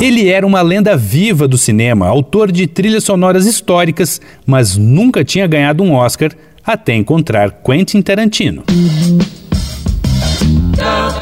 Ele 0.00 0.28
era 0.28 0.46
uma 0.46 0.60
lenda 0.60 0.96
viva 0.96 1.48
do 1.48 1.56
cinema, 1.56 2.06
autor 2.06 2.52
de 2.52 2.66
trilhas 2.66 3.04
sonoras 3.04 3.46
históricas, 3.46 4.20
mas 4.44 4.76
nunca 4.76 5.24
tinha 5.24 5.46
ganhado 5.46 5.82
um 5.82 5.94
Oscar 5.94 6.32
até 6.64 6.94
encontrar 6.94 7.50
Quentin 7.64 8.02
Tarantino. 8.02 8.64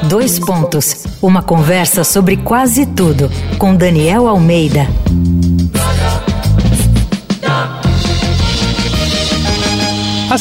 Dois 0.09 0.39
pontos. 0.39 1.05
Uma 1.23 1.41
conversa 1.41 2.02
sobre 2.02 2.37
quase 2.37 2.84
tudo 2.84 3.30
com 3.59 3.77
Daniel 3.77 4.27
Almeida. 4.27 4.86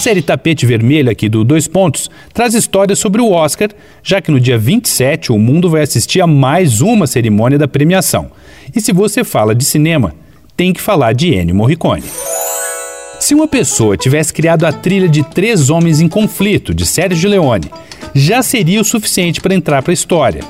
Série 0.03 0.21
Tapete 0.21 0.65
Vermelho 0.65 1.09
aqui 1.09 1.29
do 1.29 1.45
Dois 1.45 1.65
Pontos 1.65 2.11
traz 2.33 2.53
histórias 2.53 2.99
sobre 2.99 3.21
o 3.21 3.31
Oscar, 3.31 3.69
já 4.03 4.19
que 4.19 4.31
no 4.31 4.39
dia 4.39 4.57
27 4.57 5.31
o 5.31 5.39
mundo 5.39 5.69
vai 5.69 5.81
assistir 5.81 6.19
a 6.19 6.27
mais 6.27 6.81
uma 6.81 7.07
cerimônia 7.07 7.57
da 7.57 7.69
premiação. 7.69 8.29
E 8.75 8.81
se 8.81 8.91
você 8.91 9.23
fala 9.23 9.55
de 9.55 9.63
cinema, 9.63 10.13
tem 10.57 10.73
que 10.73 10.81
falar 10.81 11.13
de 11.13 11.33
Ennio 11.33 11.55
Morricone. 11.55 12.03
Se 13.17 13.33
uma 13.33 13.47
pessoa 13.47 13.95
tivesse 13.95 14.33
criado 14.33 14.65
a 14.65 14.73
trilha 14.73 15.07
de 15.07 15.23
Três 15.23 15.69
Homens 15.69 16.01
em 16.01 16.09
Conflito, 16.09 16.73
de 16.73 16.85
Sérgio 16.85 17.29
Leone, 17.29 17.71
já 18.13 18.43
seria 18.43 18.81
o 18.81 18.85
suficiente 18.85 19.39
para 19.39 19.55
entrar 19.55 19.81
para 19.81 19.93
a 19.93 19.93
história. 19.93 20.43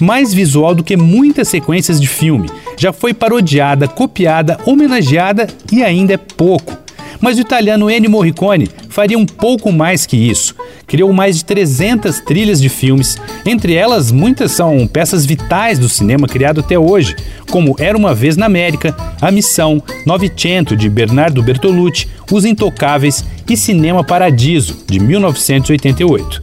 Mais 0.00 0.32
visual 0.32 0.72
do 0.72 0.84
que 0.84 0.96
muitas 0.96 1.48
sequências 1.48 2.00
de 2.00 2.06
filme, 2.06 2.48
já 2.78 2.92
foi 2.92 3.12
parodiada, 3.12 3.88
copiada, 3.88 4.56
homenageada 4.64 5.48
e 5.72 5.82
ainda 5.82 6.14
é 6.14 6.16
pouco. 6.16 6.79
Mas 7.20 7.36
o 7.36 7.40
italiano 7.40 7.90
Ennio 7.90 8.10
Morricone 8.10 8.68
faria 8.88 9.18
um 9.18 9.26
pouco 9.26 9.70
mais 9.70 10.06
que 10.06 10.16
isso. 10.16 10.54
Criou 10.86 11.12
mais 11.12 11.36
de 11.36 11.44
300 11.44 12.20
trilhas 12.20 12.60
de 12.60 12.68
filmes, 12.68 13.16
entre 13.44 13.74
elas 13.74 14.10
muitas 14.10 14.52
são 14.52 14.86
peças 14.86 15.26
vitais 15.26 15.78
do 15.78 15.88
cinema 15.88 16.26
criado 16.26 16.60
até 16.60 16.78
hoje, 16.78 17.14
como 17.50 17.76
Era 17.78 17.96
uma 17.96 18.14
vez 18.14 18.36
na 18.36 18.46
América, 18.46 18.96
A 19.20 19.30
Missão, 19.30 19.82
Novecento 20.06 20.74
de 20.74 20.88
Bernardo 20.88 21.42
Bertolucci, 21.42 22.08
Os 22.32 22.44
Intocáveis 22.44 23.24
e 23.48 23.56
Cinema 23.56 24.02
Paradiso 24.02 24.78
de 24.86 24.98
1988. 24.98 26.42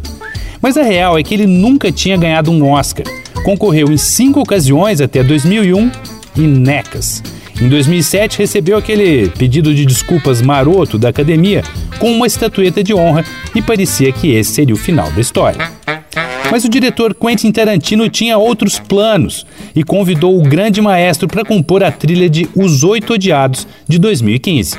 Mas 0.62 0.78
a 0.78 0.84
real 0.84 1.18
é 1.18 1.24
que 1.24 1.34
ele 1.34 1.46
nunca 1.46 1.92
tinha 1.92 2.18
ganhado 2.18 2.52
um 2.52 2.70
Oscar. 2.70 3.06
Concorreu 3.44 3.92
em 3.92 3.98
cinco 3.98 4.40
ocasiões 4.40 5.02
até 5.02 5.24
2001 5.24 5.92
e 6.36 6.42
necas. 6.42 7.24
Em 7.60 7.68
2007, 7.68 8.38
recebeu 8.38 8.78
aquele 8.78 9.30
pedido 9.30 9.74
de 9.74 9.84
desculpas 9.84 10.44
maroto 10.44 11.00
da 11.00 11.10
academia 11.10 11.64
com 11.98 12.12
uma 12.12 12.28
estatueta 12.28 12.84
de 12.84 12.94
honra 12.94 13.26
e 13.56 13.64
parecia 13.64 14.12
que 14.12 14.32
esse 14.32 14.52
seria 14.52 14.76
o 14.76 14.78
final 14.78 15.12
da 15.12 15.20
história. 15.20 15.72
Mas 16.52 16.64
o 16.64 16.70
diretor 16.70 17.16
Quentin 17.16 17.52
Tarantino 17.52 18.08
tinha 18.10 18.38
outros 18.38 18.78
planos 18.78 19.44
e 19.76 19.84
convidou 19.84 20.40
o 20.40 20.44
grande 20.44 20.80
maestro 20.82 21.28
para 21.28 21.44
compor 21.44 21.84
a 21.84 21.92
trilha 21.92 22.30
de 22.30 22.48
Os 22.56 22.84
Oito 22.84 23.14
Odiados 23.14 23.68
de 23.88 23.98
2015. 23.98 24.78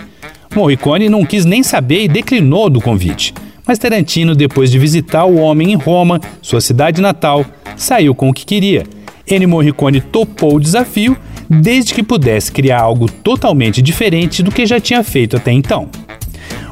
Morricone 0.54 1.08
não 1.08 1.26
quis 1.26 1.44
nem 1.44 1.64
saber 1.64 2.04
e 2.04 2.08
declinou 2.08 2.70
do 2.70 2.80
convite. 2.80 3.34
Mas 3.66 3.78
Tarantino, 3.78 4.36
depois 4.36 4.70
de 4.70 4.78
visitar 4.78 5.24
o 5.24 5.36
homem 5.36 5.72
em 5.72 5.76
Roma, 5.76 6.20
sua 6.40 6.60
cidade 6.60 7.02
natal, 7.02 7.44
saiu 7.76 8.14
com 8.14 8.30
o 8.30 8.32
que 8.32 8.46
queria. 8.46 8.84
Ennio 9.26 9.48
Morricone 9.48 10.00
topou 10.00 10.54
o 10.54 10.60
desafio 10.60 11.16
desde 11.48 11.94
que 11.94 12.02
pudesse 12.02 12.52
criar 12.52 12.80
algo 12.80 13.10
totalmente 13.10 13.80
diferente 13.80 14.42
do 14.42 14.50
que 14.50 14.66
já 14.66 14.80
tinha 14.80 15.02
feito 15.02 15.36
até 15.36 15.52
então. 15.52 15.88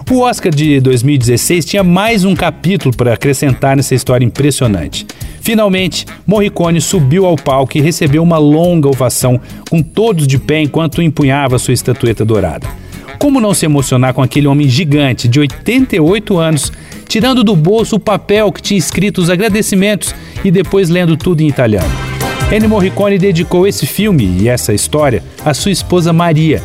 O 0.09 0.21
Oscar 0.21 0.55
de 0.55 0.79
2016 0.81 1.65
tinha 1.65 1.83
mais 1.83 2.25
um 2.25 2.37
capítulo 2.37 2.95
para 2.97 3.15
acrescentar 3.15 3.77
nessa 3.77 3.95
história 3.95 4.25
impressionante. 4.25 5.05
Finalmente, 5.41 6.07
Morricone 6.25 6.81
subiu 6.81 7.27
ao 7.27 7.35
palco 7.35 7.77
e 7.77 7.81
recebeu 7.81 8.23
uma 8.23 8.39
longa 8.39 8.89
ovação, 8.89 9.41
com 9.69 9.83
todos 9.83 10.27
de 10.27 10.39
pé 10.39 10.61
enquanto 10.61 11.03
empunhava 11.03 11.59
sua 11.59 11.75
estatueta 11.75 12.25
dourada. 12.25 12.69
Como 13.19 13.41
não 13.41 13.55
se 13.55 13.65
emocionar 13.65 14.15
com 14.15 14.23
aquele 14.23 14.47
homem 14.47 14.69
gigante 14.69 15.27
de 15.27 15.41
88 15.41 16.39
anos, 16.39 16.73
tirando 17.09 17.43
do 17.43 17.57
bolso 17.57 17.97
o 17.97 18.01
papel 18.01 18.53
que 18.53 18.63
tinha 18.63 18.79
escrito 18.79 19.19
os 19.21 19.31
agradecimentos 19.31 20.15
e 20.45 20.51
depois 20.51 20.89
lendo 20.89 21.17
tudo 21.17 21.41
em 21.41 21.49
italiano? 21.49 22.06
Ennio 22.51 22.69
Morricone 22.69 23.19
dedicou 23.19 23.67
esse 23.67 23.87
filme 23.87 24.25
e 24.41 24.49
essa 24.49 24.73
história 24.73 25.23
à 25.45 25.53
sua 25.53 25.73
esposa 25.73 26.13
Maria. 26.13 26.63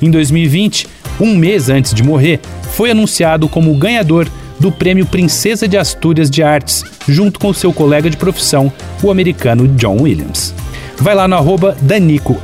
Em 0.00 0.08
2020, 0.08 0.86
um 1.20 1.34
mês 1.36 1.68
antes 1.68 1.92
de 1.92 2.04
morrer, 2.04 2.38
foi 2.72 2.92
anunciado 2.92 3.48
como 3.48 3.74
ganhador 3.74 4.28
do 4.60 4.70
Prêmio 4.70 5.04
Princesa 5.04 5.66
de 5.66 5.76
Astúrias 5.76 6.30
de 6.30 6.40
Artes, 6.40 6.84
junto 7.08 7.40
com 7.40 7.52
seu 7.52 7.72
colega 7.72 8.08
de 8.08 8.16
profissão, 8.16 8.72
o 9.02 9.10
americano 9.10 9.66
John 9.66 10.02
Williams. 10.02 10.54
Vai 10.98 11.16
lá 11.16 11.26
no 11.26 11.34
arroba 11.34 11.76
Danico 11.82 12.38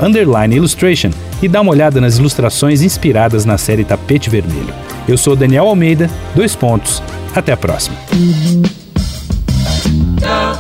Illustration 0.53 1.11
e 1.41 1.47
dá 1.47 1.61
uma 1.61 1.71
olhada 1.71 2.01
nas 2.01 2.19
ilustrações 2.19 2.83
inspiradas 2.83 3.45
na 3.45 3.57
série 3.57 3.85
Tapete 3.85 4.29
Vermelho. 4.29 4.75
Eu 5.07 5.17
sou 5.17 5.37
Daniel 5.37 5.69
Almeida, 5.69 6.11
dois 6.35 6.57
pontos. 6.57 7.01
Até 7.37 7.53
a 7.53 7.57
próxima. 7.57 7.97